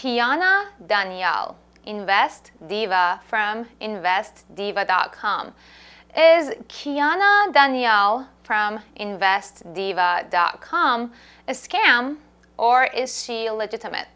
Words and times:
Kiana 0.00 0.68
Danielle, 0.86 1.56
Invest 1.84 2.52
Diva 2.66 3.20
from 3.26 3.66
investdiva.com. 3.82 5.52
Is 6.16 6.54
Kiana 6.68 7.52
Danielle 7.52 8.26
from 8.42 8.80
investdiva.com 8.98 11.12
a 11.46 11.52
scam 11.52 12.16
or 12.56 12.84
is 12.84 13.22
she 13.22 13.50
legitimate? 13.50 14.08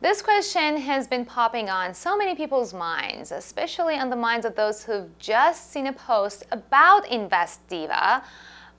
This 0.00 0.20
question 0.20 0.78
has 0.78 1.06
been 1.06 1.24
popping 1.24 1.70
on 1.70 1.94
so 1.94 2.16
many 2.16 2.34
people's 2.34 2.74
minds, 2.74 3.30
especially 3.30 3.94
on 3.94 4.10
the 4.10 4.16
minds 4.16 4.44
of 4.44 4.56
those 4.56 4.82
who've 4.82 5.16
just 5.20 5.70
seen 5.70 5.86
a 5.86 5.92
post 5.92 6.42
about 6.50 7.06
Invest 7.06 7.64
Diva 7.68 8.24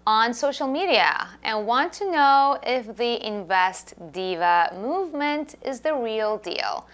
on 0.07 0.33
social 0.33 0.67
media 0.67 1.27
and 1.43 1.65
want 1.65 1.91
to 1.93 2.11
know 2.11 2.59
if 2.63 2.95
the 2.95 3.25
Invest 3.25 3.95
Diva 4.11 4.71
movement 4.79 5.55
is 5.63 5.79
the 5.79 5.93
real 5.95 6.38
deal. 6.38 6.88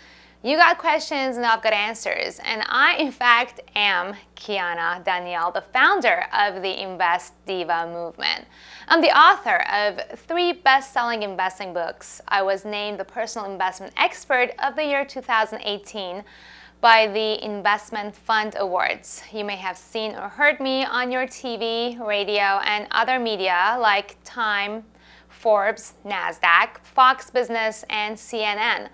You 0.44 0.58
got 0.58 0.80
questions 0.80 1.38
and 1.38 1.46
I've 1.46 1.62
got 1.62 1.74
answers. 1.74 2.40
And 2.44 2.64
I, 2.66 2.96
in 2.96 3.12
fact, 3.12 3.60
am 3.76 4.16
Kiana 4.36 5.04
Danielle, 5.04 5.52
the 5.52 5.62
founder 5.62 6.26
of 6.34 6.64
the 6.64 6.82
Invest 6.82 7.34
Diva 7.46 7.88
movement. 7.94 8.46
I'm 8.88 9.02
the 9.02 9.16
author 9.16 9.58
of 9.72 10.20
three 10.22 10.54
best 10.54 10.94
selling 10.94 11.22
investing 11.22 11.74
books. 11.74 12.22
I 12.28 12.42
was 12.42 12.66
named 12.66 13.00
the 13.00 13.06
Personal 13.06 13.52
Investment 13.52 13.94
Expert 13.98 14.52
of 14.64 14.76
the 14.76 14.84
year 14.84 15.06
2018 15.06 16.24
by 16.82 17.06
the 17.06 17.46
Investment 17.46 18.16
Fund 18.16 18.56
Awards. 18.58 19.22
You 19.32 19.46
may 19.46 19.56
have 19.56 19.78
seen 19.78 20.16
or 20.16 20.28
heard 20.28 20.60
me 20.60 20.84
on 20.84 21.12
your 21.12 21.28
TV, 21.28 22.00
radio, 22.00 22.60
and 22.66 22.88
other 22.90 23.20
media 23.20 23.78
like 23.80 24.18
Time, 24.24 24.84
Forbes, 25.30 25.94
NASDAQ, 26.04 26.80
Fox 26.82 27.30
Business, 27.30 27.86
and 27.92 28.18
CNN. 28.18 28.90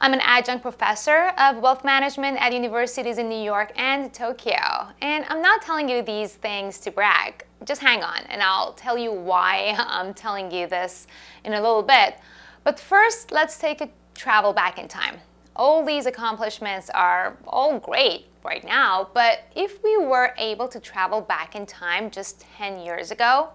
I'm 0.00 0.12
an 0.12 0.20
adjunct 0.24 0.62
professor 0.62 1.32
of 1.38 1.58
wealth 1.58 1.84
management 1.84 2.36
at 2.42 2.52
universities 2.52 3.18
in 3.18 3.28
New 3.28 3.40
York 3.40 3.70
and 3.76 4.12
Tokyo. 4.12 4.88
And 5.00 5.24
I'm 5.28 5.40
not 5.40 5.62
telling 5.62 5.88
you 5.88 6.02
these 6.02 6.34
things 6.34 6.78
to 6.80 6.90
brag. 6.90 7.44
Just 7.64 7.80
hang 7.80 8.02
on, 8.02 8.22
and 8.28 8.42
I'll 8.42 8.72
tell 8.72 8.98
you 8.98 9.12
why 9.12 9.76
I'm 9.78 10.14
telling 10.14 10.50
you 10.50 10.66
this 10.66 11.06
in 11.44 11.52
a 11.52 11.60
little 11.60 11.84
bit. 11.84 12.16
But 12.64 12.80
first, 12.80 13.30
let's 13.30 13.56
take 13.56 13.80
a 13.82 13.88
travel 14.16 14.52
back 14.52 14.80
in 14.80 14.88
time. 14.88 15.20
All 15.60 15.84
these 15.84 16.06
accomplishments 16.06 16.88
are 16.88 17.36
all 17.46 17.78
great 17.78 18.28
right 18.42 18.64
now, 18.64 19.10
but 19.12 19.40
if 19.54 19.84
we 19.84 19.98
were 19.98 20.32
able 20.38 20.66
to 20.68 20.80
travel 20.80 21.20
back 21.20 21.54
in 21.54 21.66
time 21.66 22.10
just 22.10 22.40
10 22.56 22.80
years 22.80 23.10
ago, 23.10 23.50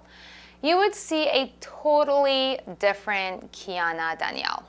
you 0.62 0.78
would 0.78 0.94
see 0.94 1.28
a 1.30 1.52
totally 1.62 2.60
different 2.78 3.52
Kiana 3.52 4.20
Danielle. 4.20 4.66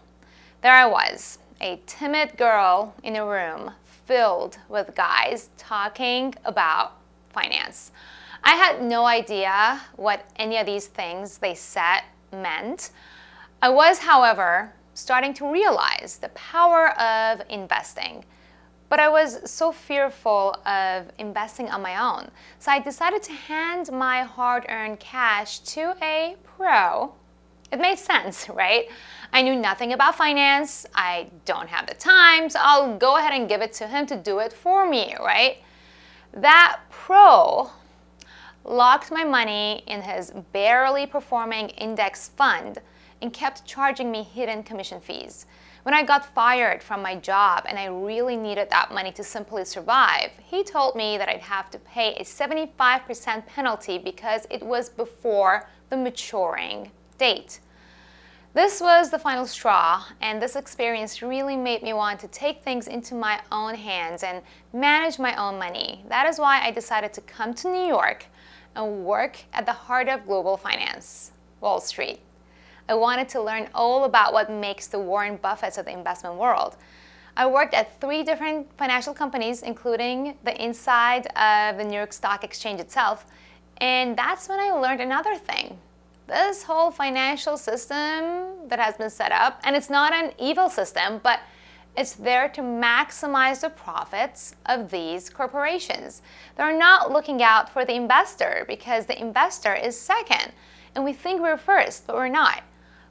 There 0.63 0.73
I 0.73 0.87
was, 0.87 1.39
a 1.61 1.79
timid 1.85 2.39
girl 2.39 2.95
in 3.03 3.17
a 3.17 3.27
room 3.27 3.71
filled 4.07 4.57
with 4.71 4.95
guys 4.95 5.51
talking 5.59 6.35
about 6.47 6.95
finance. 7.35 7.93
I 8.45 8.57
had 8.57 8.83
no 8.83 9.05
idea 9.05 9.83
what 9.97 10.25
any 10.37 10.57
of 10.57 10.65
these 10.65 10.87
things 10.87 11.37
they 11.37 11.55
said 11.55 12.01
meant. 12.33 12.93
I 13.61 13.69
was, 13.69 13.99
however, 13.99 14.73
starting 14.97 15.35
to 15.35 15.53
realize 15.53 16.19
the 16.21 16.31
power 16.31 16.99
of 16.99 17.43
investing. 17.51 18.25
But 18.89 18.99
I 18.99 19.09
was 19.09 19.51
so 19.51 19.71
fearful 19.71 20.57
of 20.65 21.11
investing 21.19 21.69
on 21.69 21.83
my 21.83 22.01
own. 22.01 22.31
So 22.59 22.73
I 22.73 22.79
decided 22.79 23.23
to 23.25 23.33
hand 23.33 23.93
my 23.93 24.23
hard 24.23 24.65
earned 24.69 24.99
cash 24.99 25.59
to 25.61 25.95
a 26.01 26.37
pro. 26.45 27.13
It 27.71 27.79
made 27.79 27.99
sense, 27.99 28.49
right? 28.55 28.87
I 29.33 29.43
knew 29.43 29.55
nothing 29.55 29.93
about 29.93 30.15
finance. 30.15 30.87
I 30.95 31.29
don't 31.45 31.69
have 31.69 31.87
the 31.87 31.95
time, 31.95 32.49
so 32.49 32.59
I'll 32.63 32.97
go 32.97 33.19
ahead 33.19 33.39
and 33.39 33.49
give 33.49 33.61
it 33.61 33.73
to 33.75 33.87
him 33.87 34.07
to 34.07 34.17
do 34.17 34.39
it 34.39 34.53
for 34.53 34.89
me, 34.89 35.15
right? 35.21 35.59
That 36.33 36.81
pro 36.89 37.71
locked 38.65 39.11
my 39.11 39.25
money 39.25 39.83
in 39.87 40.01
his 40.01 40.33
barely 40.53 41.07
performing 41.07 41.69
index 41.71 42.29
fund 42.31 42.81
and 43.23 43.33
kept 43.33 43.65
charging 43.65 44.11
me 44.11 44.23
hidden 44.23 44.63
commission 44.63 45.01
fees. 45.01 45.47
When 45.83 45.95
I 45.95 46.03
got 46.03 46.35
fired 46.35 46.83
from 46.83 47.01
my 47.01 47.15
job 47.15 47.65
and 47.69 47.79
I 47.79 47.87
really 47.87 48.37
needed 48.37 48.69
that 48.71 48.93
money 48.93 49.13
to 49.13 49.23
simply 49.23 49.65
survive, 49.65 50.31
he 50.43 50.65
told 50.65 50.97
me 50.97 51.17
that 51.17 51.29
I'd 51.29 51.41
have 51.41 51.71
to 51.71 51.79
pay 51.79 52.15
a 52.15 52.25
75% 52.25 53.47
penalty 53.47 53.99
because 53.99 54.47
it 54.51 54.63
was 54.63 54.89
before 54.89 55.69
the 55.91 55.97
maturing 55.97 56.91
date. 57.19 57.61
This 58.57 58.81
was 58.81 59.11
the 59.11 59.19
final 59.19 59.47
straw, 59.47 60.03
and 60.23 60.41
this 60.41 60.57
experience 60.57 61.21
really 61.21 61.57
made 61.57 61.83
me 61.83 61.93
want 61.93 62.19
to 62.21 62.29
take 62.29 62.63
things 62.63 62.89
into 62.89 63.15
my 63.15 63.39
own 63.53 63.75
hands 63.75 64.23
and 64.23 64.41
manage 64.73 65.19
my 65.19 65.37
own 65.37 65.59
money. 65.59 66.03
That 66.09 66.27
is 66.27 66.39
why 66.39 66.63
I 66.63 66.71
decided 66.71 67.13
to 67.13 67.21
come 67.21 67.53
to 67.53 67.69
New 67.71 67.87
York 67.87 68.25
and 68.75 69.05
work 69.05 69.37
at 69.53 69.67
the 69.67 69.73
heart 69.73 70.09
of 70.09 70.25
global 70.25 70.57
finance, 70.57 71.33
Wall 71.61 71.81
Street. 71.81 72.19
I 72.89 72.95
wanted 72.95 73.29
to 73.31 73.43
learn 73.43 73.69
all 73.75 74.05
about 74.05 74.33
what 74.33 74.51
makes 74.51 74.87
the 74.87 74.99
Warren 74.99 75.39
Buffetts 75.39 75.79
of 75.79 75.87
the 75.87 75.93
investment 75.93 76.37
world. 76.37 76.77
I 77.37 77.47
worked 77.47 77.75
at 77.75 78.01
three 78.01 78.23
different 78.23 78.69
financial 78.79 79.13
companies, 79.13 79.63
including 79.63 80.39
the 80.45 80.63
inside 80.63 81.27
of 81.37 81.77
the 81.77 81.85
New 81.85 81.97
York 81.97 82.13
Stock 82.13 82.45
Exchange 82.45 82.81
itself, 82.81 83.27
and 83.79 84.17
that's 84.17 84.49
when 84.49 84.61
I 84.61 84.71
learned 84.71 85.01
another 85.01 85.37
thing 85.37 85.79
this 86.27 86.65
whole 86.65 86.91
financial 86.91 87.57
system 87.57 88.69
that 88.69 88.79
has 88.79 88.97
been 88.97 89.11
set 89.11 89.31
up, 89.31 89.61
and 89.65 89.77
it's 89.77 89.91
not 89.91 90.13
an 90.13 90.33
evil 90.39 90.69
system, 90.69 91.21
but 91.23 91.41
it's 91.97 92.13
there 92.13 92.49
to 92.49 92.61
maximize 92.61 93.61
the 93.61 93.71
profits 93.71 94.55
of 94.67 94.91
these 94.91 95.31
corporations. 95.31 96.23
They're 96.57 96.77
not 96.77 97.13
looking 97.13 97.43
out 97.43 97.71
for 97.73 97.85
the 97.85 97.95
investor 97.95 98.65
because 98.67 99.07
the 99.07 99.19
investor 99.21 99.75
is 99.75 99.99
second, 99.99 100.53
and 100.95 101.05
we 101.05 101.13
think 101.13 101.41
we're 101.41 101.57
first, 101.57 102.07
but 102.07 102.17
we're 102.17 102.29
not. 102.29 102.63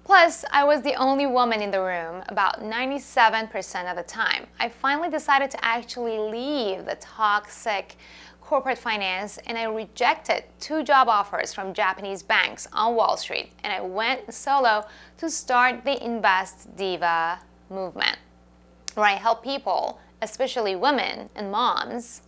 Plus, 0.05 0.45
I 0.51 0.63
was 0.63 0.83
the 0.83 0.93
only 0.93 1.25
woman 1.25 1.63
in 1.63 1.71
the 1.71 1.81
room 1.81 2.23
about 2.29 2.61
97% 2.61 3.89
of 3.89 3.97
the 3.97 4.03
time. 4.03 4.45
I 4.59 4.69
finally 4.69 5.09
decided 5.09 5.49
to 5.49 5.65
actually 5.65 6.19
leave 6.19 6.85
the 6.85 6.95
toxic 7.01 7.95
corporate 8.39 8.77
finance 8.77 9.39
and 9.47 9.57
I 9.57 9.63
rejected 9.63 10.43
two 10.59 10.83
job 10.83 11.07
offers 11.07 11.55
from 11.55 11.73
Japanese 11.73 12.21
banks 12.21 12.67
on 12.71 12.95
Wall 12.95 13.17
Street 13.17 13.51
and 13.63 13.73
I 13.73 13.81
went 13.81 14.31
solo 14.31 14.85
to 15.17 15.27
start 15.27 15.83
the 15.83 16.03
Invest 16.05 16.75
Diva 16.77 17.39
movement, 17.71 18.19
where 18.93 19.07
I 19.07 19.13
help 19.13 19.43
people, 19.43 19.99
especially 20.21 20.75
women 20.75 21.31
and 21.33 21.51
moms, 21.51 22.21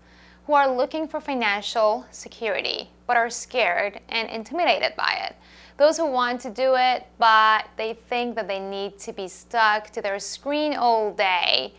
who 0.48 0.54
are 0.54 0.74
looking 0.74 1.10
for 1.10 1.20
financial 1.20 2.06
security 2.10 2.90
but 3.06 3.18
are 3.18 3.30
scared 3.30 4.00
and 4.10 4.30
intimidated 4.30 4.96
by 4.96 5.28
it. 5.28 5.36
Those 5.78 5.98
who 5.98 6.08
want 6.08 6.40
to 6.42 6.50
do 6.50 6.76
it, 6.76 7.06
but 7.20 7.68
they 7.76 7.94
think 7.94 8.36
that 8.36 8.48
they 8.48 8.60
need 8.60 8.98
to 9.00 9.14
be 9.14 9.28
stuck 9.28 9.90
to 9.92 10.02
their 10.02 10.20
screen 10.20 10.74
all 10.74 11.12
day 11.14 11.74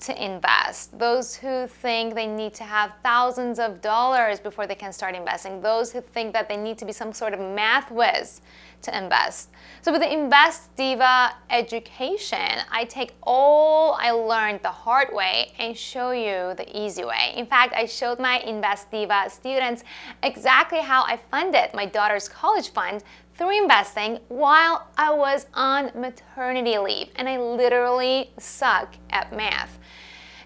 to 0.00 0.24
invest, 0.24 0.98
those 0.98 1.34
who 1.34 1.66
think 1.66 2.14
they 2.14 2.26
need 2.26 2.52
to 2.54 2.64
have 2.64 2.92
thousands 3.02 3.58
of 3.58 3.80
dollars 3.80 4.40
before 4.40 4.66
they 4.66 4.74
can 4.74 4.92
start 4.92 5.14
investing, 5.14 5.60
those 5.60 5.92
who 5.92 6.00
think 6.00 6.32
that 6.32 6.48
they 6.48 6.56
need 6.56 6.76
to 6.78 6.84
be 6.84 6.92
some 6.92 7.12
sort 7.12 7.32
of 7.32 7.40
math 7.40 7.90
whiz 7.90 8.40
to 8.84 8.96
invest. 8.96 9.50
So, 9.82 9.92
with 9.92 10.00
the 10.00 10.12
Invest 10.12 10.74
Diva 10.76 11.34
education, 11.50 12.60
I 12.70 12.84
take 12.84 13.14
all 13.22 13.98
I 14.00 14.10
learned 14.12 14.60
the 14.62 14.70
hard 14.70 15.08
way 15.12 15.52
and 15.58 15.76
show 15.76 16.12
you 16.12 16.54
the 16.54 16.66
easy 16.72 17.04
way. 17.04 17.34
In 17.36 17.46
fact, 17.46 17.74
I 17.74 17.86
showed 17.86 18.18
my 18.18 18.38
Invest 18.40 18.90
Diva 18.90 19.28
students 19.28 19.84
exactly 20.22 20.80
how 20.80 21.02
I 21.04 21.18
funded 21.30 21.74
my 21.74 21.86
daughter's 21.86 22.28
college 22.28 22.70
fund 22.70 23.02
through 23.36 23.58
investing 23.62 24.20
while 24.28 24.86
I 24.96 25.12
was 25.12 25.46
on 25.54 25.90
maternity 25.94 26.78
leave, 26.78 27.08
and 27.16 27.28
I 27.28 27.38
literally 27.38 28.30
suck 28.38 28.94
at 29.10 29.34
math. 29.34 29.78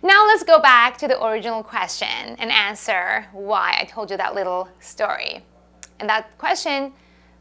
Now 0.02 0.26
let's 0.26 0.44
go 0.44 0.60
back 0.60 0.96
to 0.98 1.08
the 1.08 1.22
original 1.24 1.62
question 1.62 2.36
and 2.38 2.50
answer 2.52 3.26
why 3.32 3.76
I 3.80 3.84
told 3.84 4.10
you 4.10 4.16
that 4.16 4.34
little 4.34 4.68
story. 4.80 5.44
And 5.98 6.08
that 6.08 6.38
question 6.38 6.92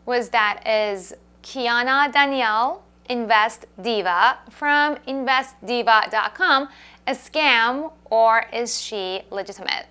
was 0.07 0.30
that 0.30 0.65
is 0.65 1.13
Kiana 1.44 2.12
Danielle 2.12 2.81
Invest 3.09 3.65
Diva 3.81 4.39
from 4.50 4.95
investdiva.com 5.07 6.69
a 7.06 7.12
scam 7.12 7.92
or 8.06 8.45
is 8.51 8.81
she 8.81 9.21
legitimate? 9.30 9.86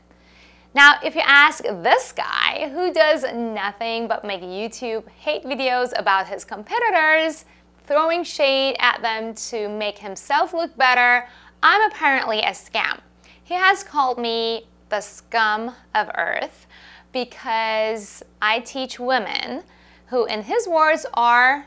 Now, 0.75 0.95
if 1.05 1.15
you 1.15 1.23
ask 1.25 1.63
this 1.63 2.13
guy 2.13 2.71
who 2.71 2.93
does 2.93 3.25
nothing 3.35 4.09
but 4.09 4.25
make 4.25 4.41
YouTube 4.43 5.07
hate 5.09 5.45
videos 5.45 5.99
about 5.99 6.27
his 6.27 6.45
competitors, 6.45 7.45
throwing 7.87 8.25
shade 8.25 8.77
at 8.79 9.01
them 9.01 9.35
to 9.35 9.69
make 9.69 9.99
himself 9.99 10.53
look 10.53 10.77
better, 10.77 11.29
I'm 11.63 11.91
apparently 11.91 12.41
a 12.41 12.51
scam. 12.51 13.01
He 13.45 13.55
has 13.55 13.85
called 13.85 14.19
me 14.19 14.67
the 14.89 15.01
scum 15.01 15.75
of 15.95 16.11
earth 16.17 16.67
because 17.13 18.23
I 18.43 18.61
teach 18.61 18.99
women 18.99 19.63
who, 20.07 20.25
in 20.27 20.43
his 20.43 20.69
words, 20.69 21.07
are 21.15 21.67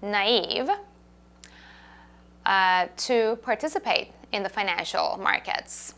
naive 0.00 0.68
uh, 2.46 2.86
to 2.96 3.38
participate 3.42 4.12
in 4.32 4.42
the 4.42 4.48
financial 4.48 5.18
markets. 5.22 5.94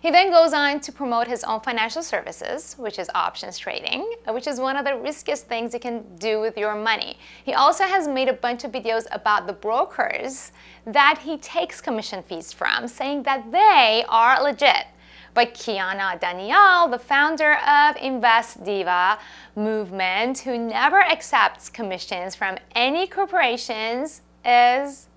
He 0.00 0.12
then 0.12 0.30
goes 0.30 0.52
on 0.52 0.78
to 0.80 0.92
promote 0.92 1.26
his 1.26 1.42
own 1.42 1.60
financial 1.60 2.04
services, 2.04 2.74
which 2.78 3.00
is 3.00 3.10
options 3.16 3.58
trading, 3.58 4.08
which 4.28 4.46
is 4.46 4.60
one 4.60 4.76
of 4.76 4.84
the 4.84 4.96
riskiest 4.96 5.48
things 5.48 5.74
you 5.74 5.80
can 5.80 6.04
do 6.18 6.40
with 6.40 6.56
your 6.56 6.76
money. 6.76 7.18
He 7.44 7.54
also 7.54 7.82
has 7.84 8.06
made 8.06 8.28
a 8.28 8.32
bunch 8.32 8.62
of 8.62 8.70
videos 8.70 9.06
about 9.10 9.48
the 9.48 9.52
brokers 9.52 10.52
that 10.86 11.18
he 11.24 11.36
takes 11.38 11.80
commission 11.80 12.22
fees 12.22 12.52
from, 12.52 12.86
saying 12.86 13.24
that 13.24 13.50
they 13.50 14.04
are 14.08 14.40
legit. 14.40 14.86
But 15.34 15.54
Kiana 15.54 16.18
Danielle, 16.20 16.88
the 16.88 16.98
founder 16.98 17.54
of 17.66 17.96
Invest 17.96 18.64
Diva 18.64 19.18
movement, 19.56 20.38
who 20.38 20.58
never 20.58 21.00
accepts 21.02 21.68
commissions 21.68 22.34
from 22.34 22.58
any 22.74 23.06
corporations, 23.06 24.22
is 24.44 25.08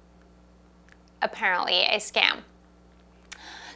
apparently 1.22 1.84
a 1.84 1.98
scam. 1.98 2.42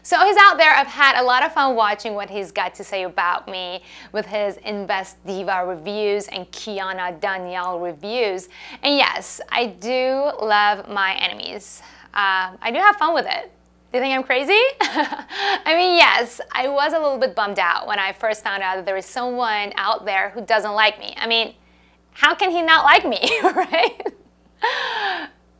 So 0.05 0.23
he's 0.23 0.37
out 0.37 0.59
there. 0.59 0.71
I've 0.71 0.85
had 0.85 1.19
a 1.19 1.23
lot 1.23 1.43
of 1.43 1.51
fun 1.51 1.75
watching 1.75 2.13
what 2.13 2.29
he's 2.29 2.51
got 2.51 2.75
to 2.75 2.83
say 2.83 3.05
about 3.05 3.47
me 3.47 3.81
with 4.11 4.27
his 4.27 4.57
Invest 4.57 5.17
Diva 5.25 5.65
reviews 5.65 6.27
and 6.27 6.45
Kiana 6.51 7.19
Danielle 7.19 7.79
reviews. 7.79 8.47
And 8.83 8.97
yes, 8.97 9.41
I 9.49 9.65
do 9.65 10.29
love 10.39 10.87
my 10.87 11.15
enemies. 11.15 11.81
Uh, 12.13 12.55
I 12.61 12.69
do 12.71 12.77
have 12.77 12.97
fun 12.97 13.15
with 13.15 13.25
it. 13.25 13.51
Do 13.95 13.99
you 13.99 14.03
think 14.07 14.17
I'm 14.17 14.23
crazy? 14.25 14.59
I 14.81 15.73
mean, 15.73 15.95
yes, 15.95 16.41
I 16.51 16.67
was 16.67 16.91
a 16.91 16.99
little 16.99 17.17
bit 17.17 17.33
bummed 17.33 17.59
out 17.59 17.87
when 17.87 17.97
I 17.97 18.11
first 18.11 18.43
found 18.43 18.61
out 18.61 18.75
that 18.75 18.85
there 18.85 18.97
is 18.97 19.05
someone 19.05 19.71
out 19.77 20.03
there 20.03 20.31
who 20.31 20.41
doesn't 20.41 20.73
like 20.73 20.99
me. 20.99 21.13
I 21.15 21.27
mean, 21.27 21.53
how 22.11 22.35
can 22.35 22.51
he 22.51 22.61
not 22.61 22.83
like 22.83 23.07
me, 23.07 23.21
right? 23.41 24.01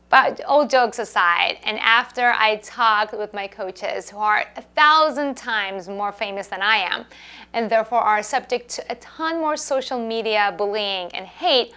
But 0.09 0.41
all 0.43 0.67
jokes 0.67 0.99
aside, 0.99 1.59
and 1.63 1.79
after 1.79 2.33
I 2.37 2.57
talked 2.57 3.17
with 3.17 3.33
my 3.33 3.47
coaches 3.47 4.09
who 4.09 4.17
are 4.17 4.43
a 4.57 4.61
thousand 4.61 5.37
times 5.37 5.87
more 5.87 6.11
famous 6.11 6.47
than 6.47 6.61
I 6.61 6.79
am, 6.79 7.05
and 7.53 7.71
therefore 7.71 8.01
are 8.01 8.21
subject 8.21 8.67
to 8.71 8.91
a 8.91 8.95
ton 8.95 9.39
more 9.39 9.55
social 9.55 10.05
media 10.05 10.53
bullying 10.57 11.07
and 11.13 11.25
hate, 11.25 11.71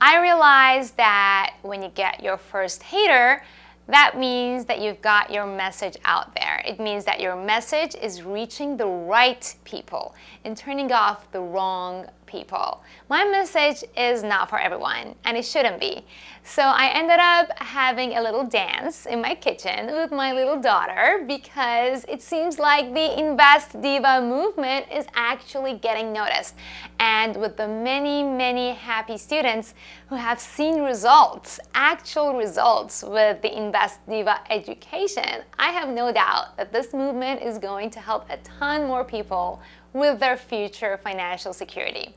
I 0.00 0.20
realized 0.20 0.96
that 0.96 1.56
when 1.62 1.82
you 1.82 1.88
get 1.88 2.22
your 2.22 2.36
first 2.36 2.84
hater, 2.84 3.42
that 3.88 4.18
means 4.18 4.64
that 4.64 4.80
you've 4.80 5.02
got 5.02 5.30
your 5.30 5.46
message 5.46 5.96
out 6.04 6.34
there. 6.34 6.62
It 6.66 6.80
means 6.80 7.04
that 7.04 7.20
your 7.20 7.36
message 7.36 7.94
is 7.94 8.22
reaching 8.22 8.76
the 8.76 8.86
right 8.86 9.54
people 9.64 10.14
and 10.44 10.56
turning 10.56 10.90
off 10.90 11.30
the 11.32 11.40
wrong 11.40 12.06
people. 12.34 12.82
My 13.08 13.24
message 13.24 13.84
is 13.96 14.24
not 14.24 14.50
for 14.50 14.58
everyone, 14.58 15.14
and 15.24 15.36
it 15.36 15.44
shouldn't 15.44 15.78
be. 15.78 16.04
So 16.42 16.62
I 16.62 16.88
ended 16.92 17.20
up 17.20 17.56
having 17.58 18.16
a 18.16 18.20
little 18.20 18.44
dance 18.44 19.06
in 19.06 19.22
my 19.22 19.36
kitchen 19.36 19.86
with 19.86 20.10
my 20.10 20.32
little 20.32 20.60
daughter 20.60 21.24
because 21.28 22.04
it 22.08 22.20
seems 22.20 22.58
like 22.58 22.92
the 22.92 23.18
Invest 23.18 23.80
Diva 23.80 24.20
movement 24.20 24.86
is 24.92 25.06
actually 25.14 25.74
getting 25.78 26.12
noticed. 26.12 26.56
And 26.98 27.36
with 27.36 27.56
the 27.56 27.68
many, 27.68 28.24
many 28.24 28.74
happy 28.74 29.16
students 29.16 29.74
who 30.08 30.16
have 30.16 30.40
seen 30.40 30.82
results, 30.82 31.60
actual 31.74 32.36
results 32.36 33.04
with 33.04 33.40
the 33.42 33.56
Invest 33.56 34.00
Diva 34.08 34.40
education, 34.50 35.42
I 35.56 35.70
have 35.70 35.88
no 35.88 36.12
doubt 36.12 36.56
that 36.56 36.72
this 36.72 36.92
movement 36.92 37.42
is 37.42 37.58
going 37.58 37.90
to 37.90 38.00
help 38.00 38.28
a 38.28 38.38
ton 38.38 38.88
more 38.88 39.04
people 39.04 39.62
with 39.92 40.18
their 40.18 40.36
future 40.36 40.98
financial 41.02 41.52
security. 41.52 42.16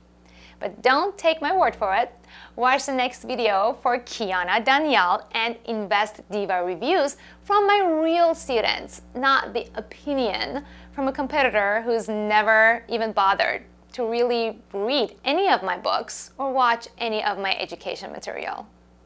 But 0.60 0.82
don't 0.82 1.18
take 1.18 1.42
my 1.42 1.56
word 1.56 1.76
for 1.76 1.94
it. 1.96 2.12
Watch 2.56 2.86
the 2.88 2.94
next 2.94 3.24
video 3.24 3.78
for 3.82 4.00
Kiana 4.00 4.64
Danielle 4.64 5.28
and 5.34 5.56
Invest 5.66 6.22
Diva 6.32 6.64
reviews 6.64 7.18
from 7.44 7.68
my 7.68 8.02
real 8.02 8.34
students, 8.34 9.02
not 9.14 9.54
the 9.54 9.68
opinion 9.76 10.66
from 10.92 11.08
a 11.08 11.12
competitor 11.12 11.82
who's 11.84 12.10
never 12.10 12.84
even 12.88 13.12
bothered 13.12 13.64
to 13.94 14.06
really 14.06 14.60
read 14.74 15.16
any 15.24 15.50
of 15.50 15.64
my 15.64 15.78
books 15.78 16.32
or 16.38 16.52
watch 16.52 16.88
any 16.98 17.24
of 17.24 17.38
my 17.38 17.56
education 17.58 18.12
material. 18.12 18.68